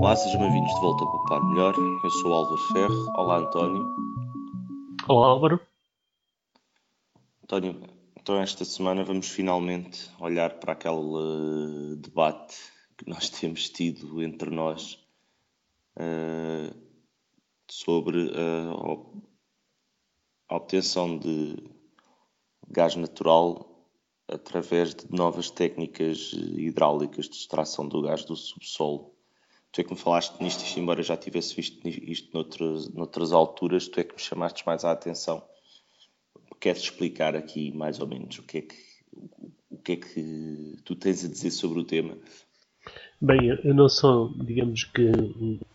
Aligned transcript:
Olá, 0.00 0.16
sejam 0.16 0.40
bem-vindos 0.40 0.74
de 0.74 0.80
volta 0.80 1.04
ao 1.04 1.10
Poupar 1.10 1.44
Melhor. 1.44 1.74
Eu 2.02 2.10
sou 2.10 2.30
o 2.30 2.34
Álvaro 2.34 2.56
Ferro. 2.72 3.12
Olá, 3.14 3.36
António. 3.36 3.84
Olá, 5.06 5.26
Álvaro. 5.26 5.60
António, 7.44 7.82
então 8.18 8.40
esta 8.40 8.64
semana 8.64 9.04
vamos 9.04 9.28
finalmente 9.28 10.10
olhar 10.18 10.58
para 10.58 10.72
aquele 10.72 10.94
uh, 10.94 11.96
debate 11.96 12.56
que 12.96 13.10
nós 13.10 13.28
temos 13.38 13.68
tido 13.68 14.22
entre 14.22 14.48
nós 14.48 14.94
uh, 15.98 16.74
sobre 17.70 18.28
uh, 18.28 19.22
a 20.48 20.56
obtenção 20.56 21.18
de 21.18 21.62
gás 22.70 22.96
natural 22.96 23.86
através 24.26 24.94
de 24.94 25.14
novas 25.14 25.50
técnicas 25.50 26.32
hidráulicas 26.32 27.28
de 27.28 27.36
extração 27.36 27.86
do 27.86 28.00
gás 28.00 28.24
do 28.24 28.34
subsolo. 28.34 29.19
Tu 29.72 29.80
é 29.80 29.84
que 29.84 29.92
me 29.92 29.98
falaste 29.98 30.40
nisto, 30.42 30.64
isto, 30.64 30.80
embora 30.80 31.00
eu 31.00 31.04
já 31.04 31.16
tivesse 31.16 31.54
visto 31.54 31.86
isto 31.86 32.30
noutras, 32.34 32.88
noutras 32.92 33.32
alturas, 33.32 33.86
tu 33.86 34.00
é 34.00 34.04
que 34.04 34.14
me 34.14 34.20
chamaste 34.20 34.66
mais 34.66 34.84
a 34.84 34.90
atenção. 34.90 35.42
Queres 36.58 36.82
explicar 36.82 37.36
aqui 37.36 37.72
mais 37.72 38.00
ou 38.00 38.06
menos 38.06 38.38
o 38.38 38.42
que 38.42 38.58
é 38.58 38.60
que, 38.62 38.76
o 39.70 39.78
que, 39.78 39.92
é 39.92 39.96
que 39.96 40.76
tu 40.84 40.96
tens 40.96 41.24
a 41.24 41.28
dizer 41.28 41.52
sobre 41.52 41.78
o 41.78 41.84
tema? 41.84 42.18
Bem, 43.20 43.48
eu 43.62 43.74
não 43.74 43.88
sou, 43.88 44.34
digamos 44.44 44.84
que, 44.84 45.02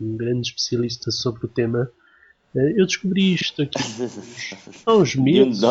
um 0.01 0.17
grande 0.17 0.49
especialista 0.49 1.09
sobre 1.11 1.45
o 1.45 1.49
tema. 1.49 1.89
Eu 2.53 2.85
descobri 2.85 3.33
isto 3.33 3.61
aqui 3.61 3.77
há 4.85 4.93
uns 4.93 5.15
meses. 5.15 5.61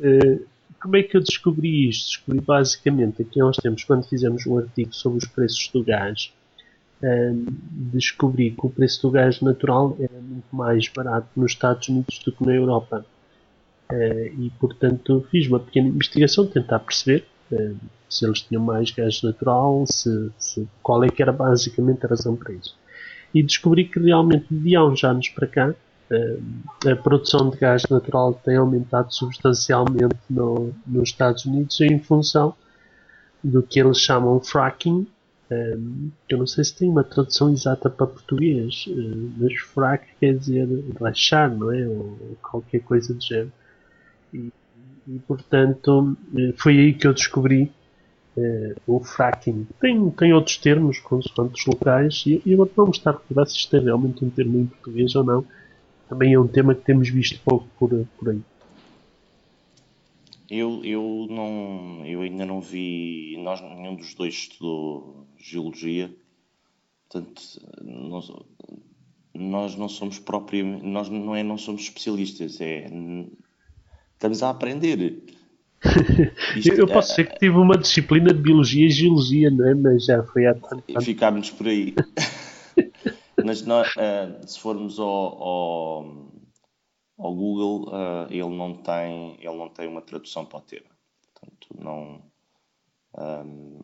é. 0.00 0.38
Como 0.86 0.96
é 0.96 1.02
que 1.02 1.16
eu 1.16 1.20
descobri 1.20 1.88
isto? 1.88 2.10
Descobri 2.10 2.40
basicamente 2.40 3.20
aqui 3.20 3.40
há 3.40 3.46
uns 3.46 3.56
tempos, 3.56 3.82
quando 3.82 4.06
fizemos 4.06 4.46
um 4.46 4.56
artigo 4.56 4.94
sobre 4.94 5.18
os 5.18 5.24
preços 5.24 5.68
do 5.74 5.82
gás, 5.82 6.32
descobri 7.92 8.52
que 8.52 8.64
o 8.64 8.70
preço 8.70 9.02
do 9.02 9.10
gás 9.10 9.40
natural 9.40 9.96
era 9.98 10.20
muito 10.20 10.46
mais 10.54 10.86
barato 10.86 11.26
nos 11.34 11.50
Estados 11.50 11.88
Unidos 11.88 12.20
do 12.24 12.30
que 12.30 12.46
na 12.46 12.54
Europa. 12.54 13.04
E, 14.38 14.48
portanto, 14.60 15.26
fiz 15.28 15.48
uma 15.48 15.58
pequena 15.58 15.88
investigação, 15.88 16.46
tentar 16.46 16.78
perceber 16.78 17.26
se 18.08 18.24
eles 18.24 18.42
tinham 18.42 18.62
mais 18.62 18.92
gás 18.92 19.20
natural, 19.22 19.84
se, 19.88 20.30
se, 20.38 20.68
qual 20.84 21.02
é 21.02 21.08
que 21.08 21.20
era 21.20 21.32
basicamente 21.32 22.06
a 22.06 22.08
razão 22.08 22.36
para 22.36 22.54
isso. 22.54 22.78
E 23.34 23.42
descobri 23.42 23.86
que 23.86 23.98
realmente 23.98 24.46
de 24.48 24.76
há 24.76 24.84
uns 24.84 25.02
anos 25.02 25.30
para 25.30 25.48
cá 25.48 25.74
a 26.10 26.96
produção 26.96 27.50
de 27.50 27.56
gás 27.56 27.82
natural 27.90 28.32
tem 28.32 28.56
aumentado 28.56 29.12
substancialmente 29.12 30.16
no, 30.30 30.72
nos 30.86 31.08
Estados 31.08 31.44
Unidos 31.44 31.80
em 31.80 31.98
função 31.98 32.54
do 33.42 33.62
que 33.62 33.80
eles 33.80 33.98
chamam 33.98 34.40
fracking. 34.40 35.06
eu 36.28 36.38
não 36.38 36.46
sei 36.46 36.64
se 36.64 36.76
tem 36.76 36.88
uma 36.88 37.04
tradução 37.04 37.52
exata 37.52 37.90
para 37.90 38.06
português, 38.06 38.84
mas 39.36 39.54
frack 39.54 40.06
quer 40.20 40.36
dizer 40.36 40.68
rachar, 41.00 41.54
não 41.54 41.72
é? 41.72 41.86
Ou 41.88 42.36
qualquer 42.42 42.80
coisa 42.80 43.12
do 43.12 43.20
género. 43.20 43.52
E, 44.32 44.52
e 45.08 45.18
portanto 45.26 46.16
foi 46.56 46.78
aí 46.78 46.92
que 46.94 47.06
eu 47.06 47.14
descobri 47.14 47.72
uh, 48.36 48.74
o 48.86 49.00
fracking. 49.00 49.66
Tem, 49.80 50.10
tem 50.10 50.32
outros 50.32 50.56
termos, 50.56 50.98
consoante 50.98 51.60
os 51.60 51.66
locais, 51.66 52.24
e, 52.26 52.42
e 52.44 52.54
agora 52.54 52.70
vamos 52.76 52.98
estar 52.98 53.10
a 53.10 53.14
recordar 53.14 53.46
se 53.46 53.56
isto 53.56 53.76
é 53.76 53.80
realmente 53.80 54.24
um 54.24 54.30
termo 54.30 54.58
em 54.58 54.66
português 54.66 55.14
ou 55.14 55.24
não. 55.24 55.44
Também 56.08 56.32
é 56.32 56.38
um 56.38 56.46
tema 56.46 56.74
que 56.74 56.82
temos 56.82 57.08
visto 57.08 57.40
pouco 57.44 57.66
por, 57.78 57.90
por 58.18 58.30
aí. 58.30 58.40
Eu, 60.48 60.84
eu, 60.84 61.26
não, 61.28 62.06
eu 62.06 62.20
ainda 62.20 62.46
não 62.46 62.60
vi, 62.60 63.36
nós, 63.42 63.60
nenhum 63.60 63.96
dos 63.96 64.14
dois 64.14 64.32
estudou 64.32 65.26
geologia, 65.36 66.14
portanto, 67.08 67.42
nós, 67.82 68.30
nós 69.34 69.76
não 69.76 69.88
somos 69.88 70.20
propriamente, 70.20 70.86
nós 70.86 71.08
não 71.08 71.34
é 71.34 71.42
não 71.42 71.58
somos 71.58 71.82
especialistas, 71.82 72.60
é 72.60 72.88
estamos 74.12 74.40
a 74.44 74.50
aprender. 74.50 75.20
Isto, 76.56 76.72
eu 76.74 76.86
posso 76.86 77.10
dizer 77.10 77.28
que 77.28 77.38
tive 77.40 77.56
uma 77.56 77.76
disciplina 77.76 78.32
de 78.32 78.40
biologia 78.40 78.86
e 78.86 78.90
geologia, 78.90 79.50
não 79.50 79.68
é? 79.68 79.74
Mas 79.74 80.04
já 80.04 80.22
foi 80.22 80.46
há 80.46 80.54
tanto 80.54 80.82
tempo. 80.82 81.00
Ficámos 81.02 81.50
por 81.50 81.66
aí. 81.66 81.92
Mas 83.46 83.62
uh, 83.62 84.44
se 84.44 84.58
formos 84.58 84.98
ao, 84.98 85.06
ao, 85.06 86.32
ao 87.16 87.32
Google, 87.32 87.88
uh, 87.90 88.26
ele, 88.28 88.56
não 88.56 88.74
tem, 88.74 89.36
ele 89.38 89.56
não 89.56 89.68
tem 89.68 89.86
uma 89.86 90.02
tradução 90.02 90.44
para 90.44 90.58
o 90.58 90.62
tema. 90.62 90.90
Portanto, 91.32 91.68
não. 91.78 92.24
Um, 93.16 93.80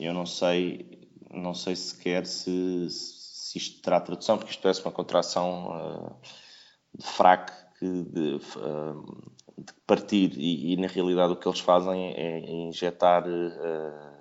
eu 0.00 0.14
não 0.14 0.24
sei, 0.24 1.10
não 1.30 1.52
sei 1.52 1.76
sequer 1.76 2.24
se, 2.24 2.88
se 2.88 3.58
isto 3.58 3.82
terá 3.82 4.00
tradução, 4.00 4.38
porque 4.38 4.52
isto 4.52 4.62
parece 4.62 4.80
uma 4.82 4.92
contração 4.92 5.68
uh, 5.68 6.16
de 6.96 7.04
que 7.78 8.02
de, 8.04 8.38
de 8.38 9.74
partir 9.86 10.32
e, 10.38 10.72
e, 10.72 10.76
na 10.78 10.88
realidade 10.88 11.34
o 11.34 11.36
que 11.36 11.46
eles 11.46 11.60
fazem 11.60 12.14
é 12.14 12.50
injetar 12.50 13.28
uh, 13.28 14.17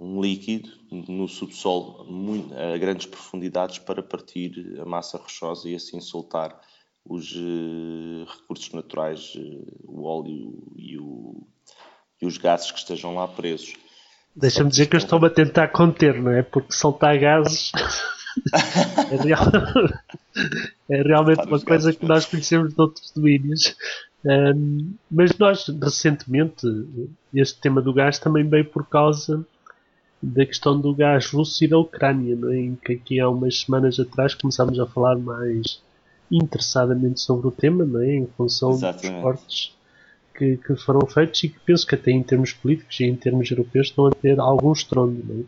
um 0.00 0.20
líquido 0.20 0.70
no 0.90 1.26
subsolo 1.26 2.04
muito, 2.04 2.54
a 2.54 2.78
grandes 2.78 3.06
profundidades 3.06 3.78
para 3.78 4.02
partir 4.02 4.78
a 4.80 4.84
massa 4.84 5.18
rochosa 5.18 5.68
e 5.68 5.74
assim 5.74 6.00
soltar 6.00 6.58
os 7.04 7.34
uh, 7.34 8.26
recursos 8.26 8.72
naturais, 8.72 9.34
uh, 9.34 9.66
o 9.84 10.04
óleo 10.04 10.62
e, 10.76 10.98
o, 10.98 11.42
e, 12.20 12.26
os 12.26 12.36
gases 12.36 12.70
que 12.70 12.78
estejam 12.78 13.14
lá 13.14 13.26
presos. 13.26 13.74
Deixa-me 14.36 14.70
dizer 14.70 14.86
que 14.86 14.96
eu 14.96 14.98
estou-me 14.98 15.26
a 15.26 15.30
tentar 15.30 15.68
conter, 15.68 16.20
não 16.20 16.30
é? 16.30 16.42
Porque 16.42 16.72
soltar 16.72 17.18
gases 17.18 17.72
é, 19.10 19.16
real... 19.16 19.50
é 20.90 21.02
realmente 21.02 21.46
uma 21.46 21.60
coisa 21.60 21.92
que 21.92 22.04
nós 22.04 22.26
conhecemos 22.26 22.74
de 22.74 22.80
outros 22.80 23.10
domínios. 23.10 23.74
Um, 24.24 24.94
mas 25.10 25.36
nós, 25.38 25.66
recentemente, 25.68 26.66
este 27.32 27.60
tema 27.60 27.80
do 27.80 27.92
gás 27.92 28.18
também 28.18 28.46
veio 28.46 28.66
por 28.66 28.86
causa 28.86 29.44
da 30.22 30.44
questão 30.44 30.80
do 30.80 30.94
gás 30.94 31.26
russo 31.26 31.64
e 31.64 31.68
da 31.68 31.78
Ucrânia, 31.78 32.34
não 32.34 32.50
é? 32.50 32.58
em 32.58 32.74
que 32.74 32.92
aqui 32.94 33.20
há 33.20 33.28
umas 33.28 33.60
semanas 33.60 33.98
atrás 34.00 34.34
começámos 34.34 34.78
a 34.78 34.86
falar 34.86 35.16
mais 35.16 35.80
interessadamente 36.30 37.20
sobre 37.20 37.46
o 37.48 37.50
tema, 37.50 37.84
não 37.84 38.00
é? 38.00 38.16
em 38.16 38.26
função 38.26 38.72
Exatamente. 38.72 39.12
dos 39.12 39.22
cortes 39.22 39.76
que, 40.34 40.56
que, 40.56 40.76
foram 40.76 41.06
feitos 41.06 41.42
e 41.44 41.48
que 41.48 41.60
penso 41.60 41.86
que 41.86 41.94
até 41.94 42.10
em 42.10 42.22
termos 42.22 42.52
políticos 42.52 42.98
e 43.00 43.04
em 43.04 43.16
termos 43.16 43.50
europeus 43.50 43.88
estão 43.88 44.06
a 44.06 44.10
ter 44.10 44.38
algum 44.38 44.72
estrondo. 44.72 45.22
Não 45.24 45.40
é? 45.40 45.44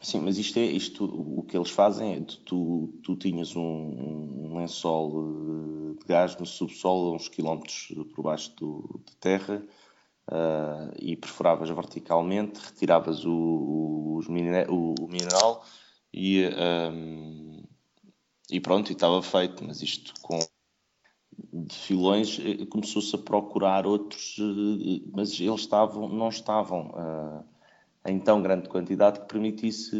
Sim, 0.00 0.20
mas 0.20 0.38
isto 0.38 0.56
é 0.58 0.64
isto 0.64 1.04
o 1.04 1.42
que 1.42 1.56
eles 1.56 1.70
fazem 1.70 2.14
é 2.14 2.20
tu, 2.44 2.90
tu 3.02 3.16
tinhas 3.16 3.56
um, 3.56 3.60
um 3.60 4.56
lençol 4.56 5.94
de 5.98 6.06
gás 6.06 6.36
no 6.36 6.46
subsolo, 6.46 7.16
uns 7.16 7.28
quilómetros 7.28 7.92
por 8.14 8.22
baixo 8.22 8.52
do, 8.56 9.00
de 9.04 9.16
terra, 9.16 9.60
uh, 10.30 10.92
e 10.98 11.16
perfuravas 11.16 11.70
verticalmente, 11.70 12.60
retiravas 12.60 13.24
o, 13.24 13.30
o, 13.30 14.20
o, 14.20 14.94
o 15.00 15.08
mineral 15.08 15.64
e, 16.12 16.48
um, 16.92 17.62
e 18.50 18.60
pronto, 18.60 18.90
e 18.90 18.92
estava 18.92 19.22
feito. 19.22 19.64
Mas 19.64 19.82
isto 19.82 20.12
com 20.22 20.38
de 21.52 21.74
filões 21.74 22.40
eh, 22.42 22.64
começou-se 22.66 23.14
a 23.14 23.18
procurar 23.18 23.86
outros, 23.86 24.36
eh, 24.38 25.02
mas 25.12 25.38
eles 25.38 25.60
estavam, 25.60 26.08
não 26.08 26.28
estavam. 26.28 26.90
Uh, 26.90 27.56
em 28.06 28.18
tão 28.18 28.40
grande 28.40 28.68
quantidade 28.68 29.20
que 29.20 29.26
permitisse 29.26 29.96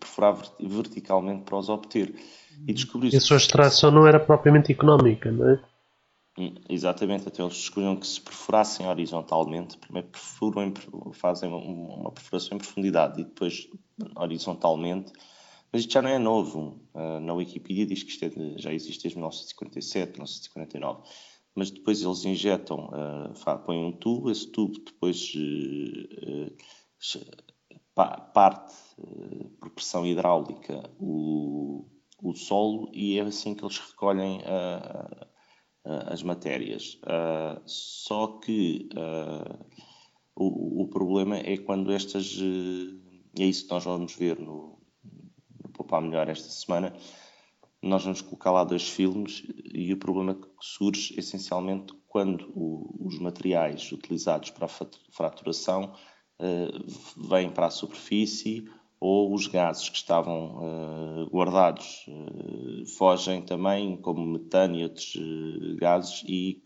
perfurar 0.00 0.36
verticalmente 0.60 1.42
para 1.42 1.58
os 1.58 1.68
obter. 1.68 2.14
E 2.66 2.72
descobri 2.72 3.10
E 3.12 3.16
a 3.16 3.20
sua 3.20 3.36
extração 3.36 3.90
não 3.90 4.06
era 4.06 4.18
propriamente 4.18 4.72
económica, 4.72 5.30
não 5.30 5.50
é? 5.50 5.60
Exatamente, 6.68 7.28
até 7.28 7.42
eles 7.42 7.54
descobriram 7.54 7.96
que 7.96 8.06
se 8.06 8.20
perfurassem 8.20 8.88
horizontalmente, 8.88 9.78
primeiro 9.78 10.08
perfuram, 10.08 10.72
fazem 11.12 11.48
uma 11.48 12.10
perfuração 12.10 12.56
em 12.56 12.58
profundidade 12.58 13.20
e 13.20 13.24
depois 13.24 13.68
horizontalmente, 14.16 15.12
mas 15.70 15.82
isto 15.82 15.92
já 15.92 16.02
não 16.02 16.10
é 16.10 16.18
novo. 16.18 16.80
Uh, 16.92 17.20
na 17.20 17.34
Wikipedia 17.34 17.86
diz 17.86 18.02
que 18.02 18.10
isto 18.10 18.24
é 18.24 18.30
já 18.58 18.72
existe 18.72 19.04
desde 19.04 19.16
1957, 19.16 20.12
1949 20.14 21.02
mas 21.54 21.70
depois 21.70 22.02
eles 22.02 22.24
injetam, 22.24 22.90
uh, 22.90 23.58
põem 23.64 23.84
um 23.84 23.92
tubo, 23.92 24.30
esse 24.30 24.50
tubo 24.50 24.76
depois 24.84 25.32
uh, 25.36 26.56
parte 28.32 28.74
por 29.60 29.70
pressão 29.70 30.04
hidráulica 30.04 30.90
o, 30.98 31.86
o 32.20 32.34
solo 32.34 32.90
e 32.92 33.18
é 33.18 33.22
assim 33.22 33.54
que 33.54 33.64
eles 33.64 33.78
recolhem 33.78 34.40
as 35.84 36.22
matérias. 36.22 36.98
só 37.66 38.38
que 38.38 38.88
o, 40.34 40.82
o, 40.82 40.88
problema 40.88 41.36
é 41.36 41.56
quando 41.58 41.92
estas, 41.92 42.38
é 43.38 43.44
isso 43.44 43.66
que 43.66 43.70
nós 43.70 43.84
vamos 43.84 44.14
ver 44.14 44.38
no, 44.38 44.78
no 45.62 45.68
Poupar 45.72 46.00
Melhor 46.00 46.28
esta 46.28 46.48
semana, 46.48 46.94
nós 47.82 48.02
vamos 48.02 48.22
colocar 48.22 48.50
lá 48.50 48.64
dois 48.64 48.88
filmes 48.88 49.42
e 49.74 49.92
o 49.92 49.98
problema 49.98 50.34
que 50.34 50.48
surge 50.60 51.14
essencialmente 51.18 51.92
quando 52.08 52.50
o, 52.54 53.06
os 53.06 53.18
materiais 53.18 53.92
utilizados 53.92 54.50
para 54.50 54.66
a 54.66 54.88
fraturação 55.12 55.92
vêm 57.28 57.50
para 57.50 57.66
a 57.66 57.70
superfície 57.70 58.64
ou 59.00 59.34
os 59.34 59.46
gases 59.46 59.88
que 59.88 59.96
estavam 59.96 61.28
guardados 61.30 62.06
fogem 62.96 63.42
também, 63.42 63.96
como 63.96 64.24
metano 64.24 64.76
e 64.76 64.84
outros 64.84 65.16
gases, 65.78 66.22
e 66.26 66.62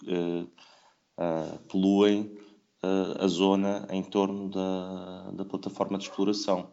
poluem 1.68 2.30
a 2.82 3.26
zona 3.26 3.86
em 3.90 4.02
torno 4.02 4.48
da, 4.50 5.30
da 5.32 5.44
plataforma 5.44 5.98
de 5.98 6.04
exploração. 6.04 6.70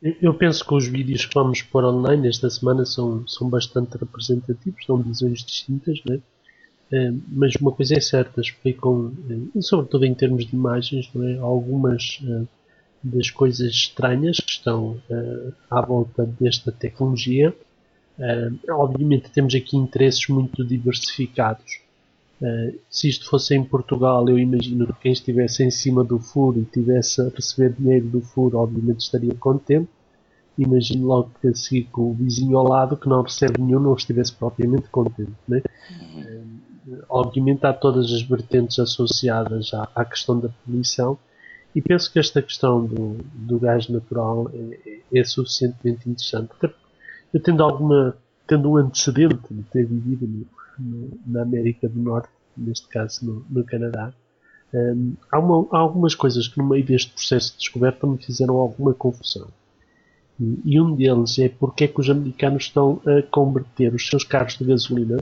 Eu 0.00 0.32
penso 0.34 0.64
que 0.64 0.74
os 0.74 0.86
vídeos 0.86 1.26
que 1.26 1.34
vamos 1.34 1.60
pôr 1.62 1.84
online 1.84 2.28
esta 2.28 2.48
semana 2.48 2.84
são, 2.84 3.26
são 3.26 3.50
bastante 3.50 3.98
representativos, 3.98 4.86
dão 4.86 5.02
visões 5.02 5.42
distintas, 5.44 6.00
né? 6.04 6.20
Uh, 6.90 7.20
mas 7.28 7.54
uma 7.56 7.72
coisa 7.72 7.96
é 7.96 8.00
certa, 8.00 8.40
explicam, 8.40 9.12
uh, 9.54 9.62
sobretudo 9.62 10.06
em 10.06 10.14
termos 10.14 10.46
de 10.46 10.54
imagens, 10.54 11.10
é? 11.16 11.38
algumas 11.38 12.20
uh, 12.22 12.48
das 13.02 13.30
coisas 13.30 13.70
estranhas 13.70 14.38
que 14.38 14.50
estão 14.50 15.00
à 15.70 15.80
volta 15.80 16.24
desta 16.24 16.72
tecnologia. 16.72 17.54
obviamente 18.70 19.30
temos 19.30 19.54
aqui 19.54 19.76
interesses 19.76 20.26
muito 20.28 20.64
diversificados. 20.64 21.80
se 22.90 23.08
isto 23.08 23.28
fosse 23.28 23.54
em 23.54 23.64
Portugal, 23.64 24.28
eu 24.28 24.38
imagino 24.38 24.86
que 24.86 25.00
quem 25.00 25.12
estivesse 25.12 25.62
em 25.62 25.70
cima 25.70 26.02
do 26.02 26.18
furo 26.18 26.60
e 26.60 26.64
tivesse 26.64 27.20
a 27.20 27.28
receber 27.28 27.72
dinheiro 27.72 28.06
do 28.06 28.20
furo, 28.20 28.58
obviamente 28.58 29.00
estaria 29.00 29.34
contente 29.34 29.88
imagino 30.58 31.06
logo 31.06 31.30
que 31.40 31.48
a 31.48 31.54
seguir 31.54 31.84
com 31.84 32.10
o 32.10 32.14
vizinho 32.14 32.58
ao 32.58 32.66
lado 32.66 32.96
que 32.96 33.08
não 33.08 33.22
recebe 33.22 33.60
nenhum 33.62 33.80
não 33.80 33.94
estivesse 33.94 34.32
propriamente 34.32 34.88
contente. 34.88 35.32
Né? 35.46 35.62
Obviamente 37.08 37.64
há 37.64 37.72
todas 37.72 38.12
as 38.12 38.22
vertentes 38.22 38.78
associadas 38.78 39.72
à, 39.72 39.88
à, 39.94 40.04
questão 40.04 40.38
da 40.38 40.48
poluição 40.48 41.18
e 41.74 41.82
penso 41.82 42.12
que 42.12 42.18
esta 42.18 42.42
questão 42.42 42.84
do, 42.84 43.18
do 43.34 43.58
gás 43.58 43.88
natural 43.88 44.50
é, 44.52 45.00
é, 45.14 45.24
suficientemente 45.24 46.08
interessante. 46.08 46.50
Eu 47.32 47.40
tendo 47.40 47.62
alguma 47.62 48.16
tendo 48.46 48.70
um 48.70 48.76
antecedente 48.78 49.36
de 49.50 49.62
ter 49.64 49.84
vivido 49.84 50.26
no, 50.26 50.46
no, 50.78 51.20
na 51.26 51.42
América 51.42 51.86
do 51.86 52.00
Norte, 52.00 52.30
neste 52.56 52.88
caso 52.88 53.24
no, 53.24 53.46
no 53.50 53.62
Canadá, 53.64 54.12
um, 54.72 55.14
há, 55.30 55.38
uma, 55.38 55.68
há, 55.70 55.78
algumas 55.78 56.14
coisas 56.14 56.48
que 56.48 56.58
no 56.58 56.66
meio 56.66 56.84
deste 56.84 57.12
processo 57.12 57.52
de 57.52 57.58
descoberta 57.58 58.06
me 58.06 58.18
fizeram 58.18 58.56
alguma 58.56 58.94
confusão. 58.94 59.48
E 60.64 60.80
um 60.80 60.94
deles 60.94 61.38
é 61.38 61.48
porque 61.48 61.84
é 61.84 61.88
que 61.88 62.00
os 62.00 62.08
americanos 62.08 62.64
estão 62.64 63.02
a 63.04 63.22
converter 63.22 63.92
os 63.92 64.06
seus 64.06 64.22
carros 64.22 64.56
de 64.56 64.64
gasolina. 64.64 65.18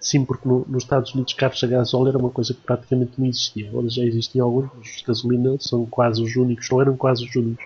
Sim, 0.00 0.24
porque 0.24 0.48
no, 0.48 0.64
nos 0.68 0.84
Estados 0.84 1.14
Unidos 1.14 1.32
carros 1.34 1.62
a 1.62 1.66
gasóleo 1.66 2.08
era 2.08 2.18
uma 2.18 2.30
coisa 2.30 2.54
que 2.54 2.60
praticamente 2.60 3.12
não 3.18 3.26
existia. 3.26 3.68
Agora 3.68 3.88
já 3.88 4.02
existem 4.02 4.40
alguns, 4.40 4.70
os 4.80 4.98
de 4.98 5.04
gasolina 5.04 5.56
são 5.58 5.86
quase 5.86 6.22
os 6.22 6.36
únicos, 6.36 6.70
ou 6.70 6.80
eram 6.80 6.96
quase 6.96 7.24
os 7.24 7.34
únicos. 7.34 7.64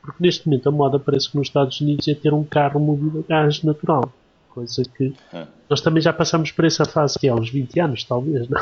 Porque 0.00 0.22
neste 0.22 0.46
momento 0.46 0.68
a 0.68 0.72
moda 0.72 0.98
parece 0.98 1.30
que 1.30 1.36
nos 1.36 1.48
Estados 1.48 1.80
Unidos 1.80 2.06
é 2.08 2.14
ter 2.14 2.32
um 2.32 2.44
carro 2.44 2.78
movido 2.78 3.20
a 3.20 3.28
gás 3.28 3.62
natural. 3.62 4.12
Coisa 4.50 4.82
que 4.84 5.12
é. 5.32 5.46
nós 5.68 5.80
também 5.80 6.00
já 6.00 6.12
passamos 6.12 6.50
por 6.50 6.64
essa 6.64 6.84
fase 6.84 7.18
que 7.18 7.26
é 7.26 7.30
há 7.30 7.34
uns 7.34 7.50
20 7.50 7.80
anos, 7.80 8.04
talvez, 8.04 8.48
não? 8.48 8.60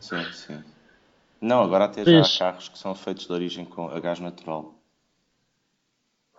Sim, 0.00 0.24
sim. 0.32 0.58
Não, 1.40 1.62
agora 1.62 1.86
até 1.86 2.04
já 2.04 2.20
há 2.20 2.38
carros 2.38 2.68
que 2.68 2.78
são 2.78 2.94
feitos 2.94 3.26
de 3.26 3.32
origem 3.32 3.64
com 3.64 3.88
a 3.88 3.98
gás 3.98 4.20
natural. 4.20 4.74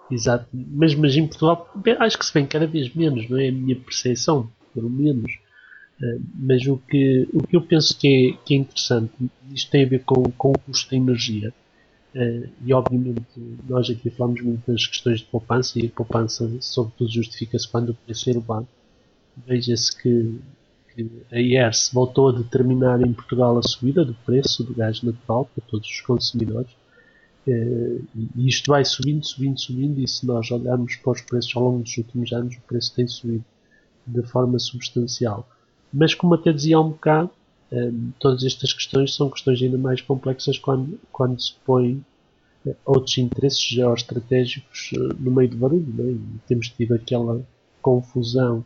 Exato. 0.09 0.47
Mas, 0.53 0.93
mas 0.95 1.15
em 1.15 1.27
Portugal 1.27 1.69
acho 1.99 2.17
que 2.17 2.25
se 2.25 2.33
vê 2.33 2.45
cada 2.45 2.67
vez 2.67 2.93
menos, 2.93 3.29
não 3.29 3.37
é? 3.37 3.49
A 3.49 3.51
minha 3.51 3.75
percepção, 3.75 4.49
pelo 4.73 4.89
menos. 4.89 5.42
Uh, 6.01 6.21
mas 6.35 6.65
o 6.65 6.77
que, 6.77 7.27
o 7.33 7.45
que 7.45 7.55
eu 7.55 7.61
penso 7.61 7.97
que 7.97 8.07
é, 8.07 8.45
que 8.45 8.55
é 8.55 8.57
interessante, 8.57 9.13
isto 9.51 9.71
tem 9.71 9.85
a 9.85 9.89
ver 9.89 10.03
com, 10.03 10.23
com 10.31 10.51
o 10.51 10.59
custo 10.59 10.91
da 10.91 10.97
energia. 10.97 11.53
Uh, 12.15 12.49
e 12.63 12.73
obviamente 12.73 13.25
nós 13.67 13.89
aqui 13.89 14.09
falamos 14.09 14.41
muito 14.41 14.71
das 14.71 14.85
questões 14.85 15.19
de 15.19 15.25
poupança 15.25 15.79
e 15.79 15.87
a 15.87 15.89
poupança 15.89 16.49
sobretudo 16.59 17.11
justifica-se 17.11 17.67
quando 17.67 17.89
o 17.89 17.93
preço 17.93 18.29
é 18.29 18.33
elevado. 18.33 18.67
Veja-se 19.47 19.95
que, 19.99 20.39
que 20.93 21.09
a 21.31 21.39
IERS 21.39 21.89
voltou 21.91 22.29
a 22.29 22.33
determinar 22.33 23.01
em 23.01 23.11
Portugal 23.13 23.57
a 23.57 23.63
subida 23.63 24.05
do 24.05 24.13
preço 24.13 24.63
do 24.63 24.75
gás 24.75 25.01
natural 25.01 25.49
para 25.55 25.65
todos 25.65 25.87
os 25.89 26.01
consumidores 26.01 26.69
eh, 27.47 27.99
e 28.35 28.47
isto 28.47 28.71
vai 28.71 28.85
subindo, 28.85 29.25
subindo, 29.25 29.59
subindo, 29.59 29.99
e 29.99 30.07
se 30.07 30.25
nós 30.25 30.49
olharmos 30.51 30.95
para 30.95 31.11
os 31.11 31.21
preços 31.21 31.55
ao 31.55 31.63
longo 31.63 31.83
dos 31.83 31.97
últimos 31.97 32.31
anos, 32.31 32.55
o 32.55 32.61
preço 32.61 32.93
tem 32.95 33.07
subido 33.07 33.43
de 34.07 34.23
forma 34.23 34.59
substancial. 34.59 35.47
Mas, 35.93 36.13
como 36.13 36.33
até 36.33 36.51
dizia 36.51 36.77
há 36.77 36.81
um 36.81 36.89
bocado, 36.89 37.29
eh, 37.71 37.91
todas 38.19 38.43
estas 38.43 38.73
questões 38.73 39.15
são 39.15 39.29
questões 39.29 39.61
ainda 39.61 39.77
mais 39.77 40.01
complexas 40.01 40.57
quando, 40.57 40.99
quando 41.11 41.39
se 41.41 41.53
põe 41.65 42.03
eh, 42.65 42.75
outros 42.85 43.17
interesses 43.17 43.61
geoestratégicos 43.61 44.91
no 45.19 45.31
meio 45.31 45.49
do 45.49 45.57
barulho. 45.57 45.93
É? 45.99 46.11
E 46.11 46.21
temos 46.47 46.69
tido 46.69 46.95
aquela 46.95 47.41
confusão 47.81 48.65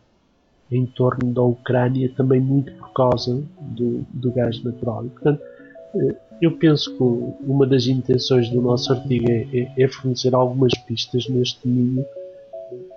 em 0.70 0.86
torno 0.86 1.32
da 1.32 1.42
Ucrânia 1.42 2.10
também 2.16 2.40
muito 2.40 2.72
por 2.74 2.92
causa 2.92 3.42
do, 3.60 4.06
do 4.12 4.30
gás 4.32 4.62
natural. 4.62 5.06
E, 5.06 5.08
portanto, 5.08 5.42
eu 6.40 6.52
penso 6.56 6.96
que 6.96 7.02
uma 7.02 7.66
das 7.66 7.86
intenções 7.86 8.48
do 8.48 8.60
nosso 8.60 8.92
artigo 8.92 9.30
é, 9.30 9.46
é, 9.52 9.84
é 9.84 9.88
fornecer 9.88 10.34
algumas 10.34 10.72
pistas 10.86 11.28
neste 11.28 11.66
domínio 11.66 12.04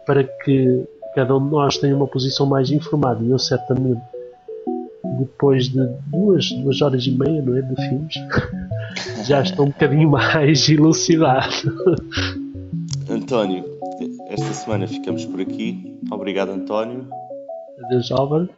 para 0.05 0.23
que 0.23 0.83
cada 1.15 1.35
um 1.35 1.43
de 1.43 1.51
nós 1.51 1.77
tenha 1.77 1.95
uma 1.95 2.07
posição 2.07 2.45
mais 2.45 2.69
informada. 2.71 3.23
E 3.23 3.31
eu 3.31 3.39
certamente, 3.39 4.01
depois 5.21 5.69
de 5.69 5.79
duas, 6.07 6.49
duas 6.51 6.81
horas 6.81 7.05
e 7.05 7.11
meia 7.11 7.41
não 7.41 7.55
é, 7.55 7.61
de 7.61 7.75
filmes, 7.87 8.13
já 9.27 9.41
estou 9.41 9.65
um 9.65 9.69
bocadinho 9.69 10.09
mais 10.09 10.67
elucidado. 10.67 11.53
António, 13.09 13.63
esta 14.29 14.53
semana 14.53 14.87
ficamos 14.87 15.25
por 15.25 15.39
aqui. 15.41 15.97
Obrigado, 16.11 16.49
António. 16.49 17.07
Adeus, 17.85 18.11
Álvaro. 18.11 18.49